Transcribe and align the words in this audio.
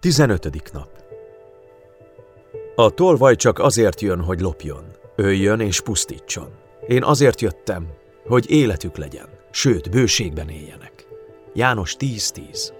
15. 0.00 0.72
nap 0.72 0.88
A 2.74 2.90
tolvaj 2.90 3.36
csak 3.36 3.58
azért 3.58 4.00
jön, 4.00 4.20
hogy 4.20 4.40
lopjon, 4.40 4.84
öljön 5.16 5.60
és 5.60 5.80
pusztítson. 5.80 6.48
Én 6.86 7.02
azért 7.02 7.40
jöttem, 7.40 7.86
hogy 8.26 8.50
életük 8.50 8.96
legyen, 8.96 9.28
sőt, 9.50 9.90
bőségben 9.90 10.48
éljenek. 10.48 11.06
János 11.54 11.96
10.10 11.98 12.72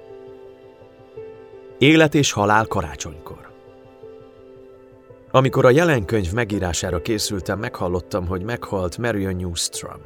Élet 1.79 2.14
és 2.14 2.33
halál 2.33 2.66
karácsonykor 2.66 3.50
Amikor 5.30 5.64
a 5.64 5.71
jelenkönyv 5.71 6.32
megírására 6.32 7.02
készültem, 7.02 7.59
meghallottam, 7.59 8.27
hogy 8.27 8.43
meghalt 8.43 8.98
Marion 8.98 9.37
Newstrom. 9.37 10.00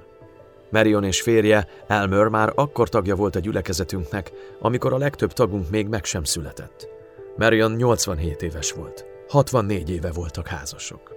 Marion 0.70 1.04
és 1.04 1.22
férje, 1.22 1.68
Elmer 1.86 2.28
már 2.28 2.52
akkor 2.54 2.88
tagja 2.88 3.14
volt 3.14 3.36
a 3.36 3.40
gyülekezetünknek, 3.40 4.32
amikor 4.60 4.92
a 4.92 4.98
legtöbb 4.98 5.32
tagunk 5.32 5.70
még 5.70 5.86
meg 5.86 6.04
sem 6.04 6.24
született. 6.24 6.93
Marion 7.36 7.72
87 7.72 8.42
éves 8.42 8.72
volt. 8.72 9.04
64 9.28 9.90
éve 9.90 10.12
voltak 10.12 10.46
házasok. 10.46 11.14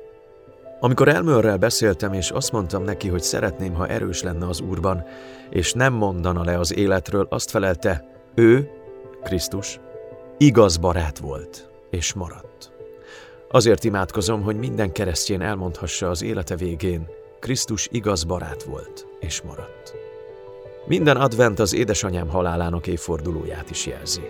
Amikor 0.80 1.08
Elmerrel 1.08 1.58
beszéltem, 1.58 2.14
és 2.14 2.30
azt 2.30 2.52
mondtam 2.52 2.84
neki, 2.84 3.08
hogy 3.08 3.22
szeretném, 3.22 3.74
ha 3.74 3.88
erős 3.88 4.22
lenne 4.22 4.48
az 4.48 4.62
Úrban, 4.62 5.04
és 5.50 5.74
nem 5.74 5.94
mondana 5.94 6.44
le 6.44 6.60
az 6.60 6.76
életről, 6.76 7.28
azt 7.30 7.50
felelte, 7.50 8.06
ő, 8.36 8.70
Krisztus, 9.24 9.80
igaz 10.38 10.78
barát 10.78 11.18
volt, 11.18 11.70
és 11.90 12.14
maradt. 12.14 12.72
Azért 13.52 13.84
imádkozom, 13.84 14.42
hogy 14.42 14.56
minden 14.56 14.92
keresztjén 14.92 15.42
elmondhassa 15.42 16.10
az 16.10 16.22
élete 16.22 16.56
végén, 16.56 17.08
Krisztus 17.40 17.88
igaz 17.92 18.24
barát 18.24 18.64
volt, 18.64 19.08
és 19.20 19.42
maradt. 19.42 19.96
Minden 20.86 21.18
advent 21.18 21.60
az 21.60 21.74
édesanyám 21.74 22.28
halálának 22.30 22.88
évfordulóját 22.88 23.70
is 23.70 23.86
jelzi. 23.86 24.22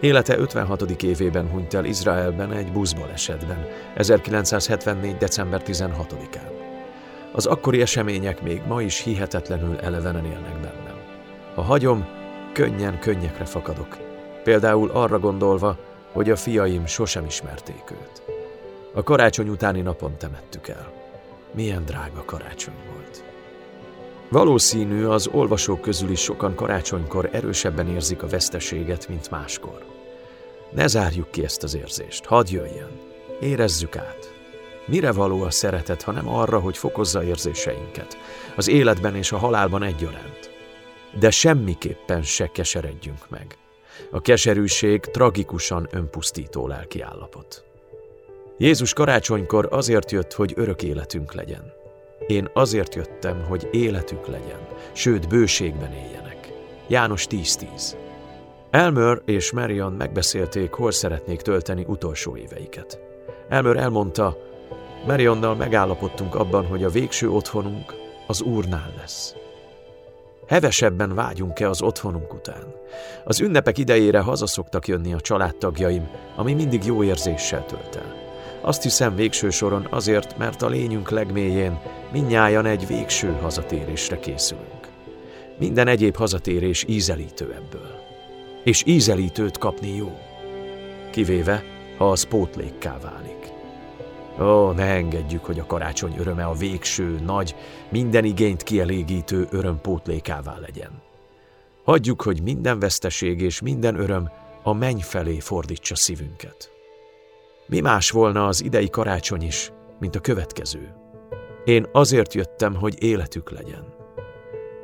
Élete 0.00 0.38
56. 0.38 1.02
évében 1.02 1.50
hunyt 1.50 1.74
el 1.74 1.84
Izraelben 1.84 2.52
egy 2.52 2.72
buszbalesetben, 2.72 3.66
1974. 3.94 5.16
december 5.16 5.62
16-án. 5.66 6.50
Az 7.32 7.46
akkori 7.46 7.80
események 7.80 8.42
még 8.42 8.62
ma 8.66 8.82
is 8.82 9.00
hihetetlenül 9.02 9.78
elevenen 9.78 10.24
élnek 10.24 10.60
bennem. 10.60 10.96
Ha 11.54 11.62
hagyom, 11.62 12.06
könnyen 12.52 12.98
könnyekre 12.98 13.44
fakadok. 13.44 13.96
Például 14.44 14.90
arra 14.90 15.18
gondolva, 15.18 15.78
hogy 16.12 16.30
a 16.30 16.36
fiaim 16.36 16.86
sosem 16.86 17.24
ismerték 17.24 17.90
őt. 17.90 18.22
A 18.94 19.02
karácsony 19.02 19.48
utáni 19.48 19.80
napon 19.80 20.16
temettük 20.18 20.68
el. 20.68 20.92
Milyen 21.54 21.84
drága 21.84 22.24
karácsony 22.24 22.74
volt. 22.92 23.24
Valószínű, 24.30 25.04
az 25.04 25.28
olvasók 25.32 25.80
közül 25.80 26.10
is 26.10 26.20
sokan 26.20 26.54
karácsonykor 26.54 27.28
erősebben 27.32 27.88
érzik 27.88 28.22
a 28.22 28.28
veszteséget, 28.28 29.08
mint 29.08 29.30
máskor. 29.30 29.84
Ne 30.72 30.86
zárjuk 30.86 31.30
ki 31.30 31.44
ezt 31.44 31.62
az 31.62 31.74
érzést, 31.74 32.24
hadd 32.24 32.46
jöjjön, 32.50 32.90
érezzük 33.40 33.96
át. 33.96 34.32
Mire 34.86 35.12
való 35.12 35.42
a 35.42 35.50
szeretet, 35.50 36.02
ha 36.02 36.12
nem 36.12 36.28
arra, 36.28 36.58
hogy 36.58 36.76
fokozza 36.76 37.24
érzéseinket, 37.24 38.16
az 38.56 38.68
életben 38.68 39.16
és 39.16 39.32
a 39.32 39.38
halálban 39.38 39.82
egyaránt. 39.82 40.50
De 41.18 41.30
semmiképpen 41.30 42.22
se 42.22 42.46
keseredjünk 42.46 43.28
meg. 43.28 43.56
A 44.10 44.20
keserűség 44.20 45.00
tragikusan 45.00 45.88
önpusztító 45.90 46.66
lelki 46.66 47.00
állapot. 47.00 47.64
Jézus 48.58 48.92
karácsonykor 48.92 49.68
azért 49.70 50.10
jött, 50.10 50.32
hogy 50.32 50.52
örök 50.56 50.82
életünk 50.82 51.34
legyen. 51.34 51.72
Én 52.30 52.48
azért 52.52 52.94
jöttem, 52.94 53.44
hogy 53.48 53.68
életük 53.72 54.26
legyen, 54.26 54.58
sőt 54.92 55.28
bőségben 55.28 55.92
éljenek. 55.92 56.52
János 56.88 57.26
10.10 57.30 57.94
Elmer 58.70 59.20
és 59.24 59.52
Marion 59.52 59.92
megbeszélték, 59.92 60.72
hol 60.72 60.90
szeretnék 60.90 61.40
tölteni 61.40 61.84
utolsó 61.88 62.36
éveiket. 62.36 63.00
Elmer 63.48 63.76
elmondta, 63.76 64.36
Marionnal 65.06 65.54
megállapodtunk 65.54 66.34
abban, 66.34 66.66
hogy 66.66 66.84
a 66.84 66.90
végső 66.90 67.30
otthonunk 67.30 67.94
az 68.26 68.42
Úrnál 68.42 68.92
lesz. 68.96 69.34
Hevesebben 70.46 71.14
vágyunk-e 71.14 71.68
az 71.68 71.82
otthonunk 71.82 72.34
után? 72.34 72.74
Az 73.24 73.40
ünnepek 73.40 73.78
idejére 73.78 74.20
hazaszoktak 74.20 74.88
jönni 74.88 75.12
a 75.12 75.20
családtagjaim, 75.20 76.08
ami 76.36 76.54
mindig 76.54 76.84
jó 76.84 77.02
érzéssel 77.02 77.66
tölt 77.66 77.96
el. 77.96 78.19
Azt 78.60 78.82
hiszem 78.82 79.14
végső 79.14 79.50
soron 79.50 79.86
azért, 79.90 80.38
mert 80.38 80.62
a 80.62 80.68
lényünk 80.68 81.10
legmélyén 81.10 81.78
minnyájan 82.12 82.66
egy 82.66 82.86
végső 82.86 83.32
hazatérésre 83.32 84.18
készülünk. 84.18 84.88
Minden 85.58 85.86
egyéb 85.88 86.16
hazatérés 86.16 86.84
ízelítő 86.88 87.52
ebből. 87.52 88.00
És 88.64 88.82
ízelítőt 88.86 89.58
kapni 89.58 89.96
jó. 89.96 90.18
Kivéve, 91.10 91.64
ha 91.98 92.10
az 92.10 92.22
pótlékká 92.22 92.98
válik. 92.98 93.52
Ó, 94.40 94.70
ne 94.70 94.84
engedjük, 94.84 95.44
hogy 95.44 95.58
a 95.58 95.66
karácsony 95.66 96.14
öröme 96.18 96.44
a 96.44 96.52
végső, 96.52 97.20
nagy, 97.24 97.54
minden 97.88 98.24
igényt 98.24 98.62
kielégítő 98.62 99.46
öröm 99.50 99.80
pótlékává 99.80 100.58
legyen. 100.58 101.02
Hagyjuk, 101.84 102.22
hogy 102.22 102.42
minden 102.42 102.78
veszteség 102.78 103.40
és 103.40 103.60
minden 103.60 104.00
öröm 104.00 104.30
a 104.62 104.72
menny 104.72 105.00
felé 105.00 105.38
fordítsa 105.38 105.94
szívünket. 105.94 106.79
Mi 107.70 107.80
más 107.80 108.10
volna 108.10 108.46
az 108.46 108.64
idei 108.64 108.88
karácsony 108.88 109.42
is, 109.42 109.72
mint 109.98 110.14
a 110.14 110.20
következő? 110.20 110.94
Én 111.64 111.86
azért 111.92 112.34
jöttem, 112.34 112.74
hogy 112.74 113.02
életük 113.02 113.50
legyen. 113.50 113.94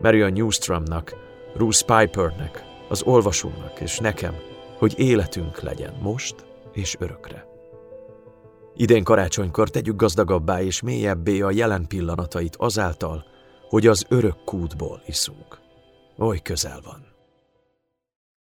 Marion 0.00 0.32
Newstromnak, 0.32 1.16
Bruce 1.54 1.84
Pipernek, 1.84 2.64
az 2.88 3.02
olvasónak 3.02 3.80
és 3.80 3.98
nekem, 3.98 4.34
hogy 4.78 4.98
életünk 4.98 5.60
legyen 5.60 5.94
most 6.00 6.34
és 6.72 6.96
örökre. 6.98 7.46
Idén 8.75 9.04
karácsonykor 9.04 9.69
tegyük 9.69 9.96
gazdagabbá 9.96 10.62
és 10.62 10.80
mélyebbé 10.80 11.41
a 11.41 11.50
jelen 11.50 11.86
pillanatait 11.86 12.56
azáltal, 12.56 13.25
hogy 13.69 13.86
az 13.86 14.04
örök 14.08 14.44
kútból 14.44 15.02
iszunk. 15.06 15.58
Oly 16.19 16.38
közel 16.42 16.80
van. 16.84 17.16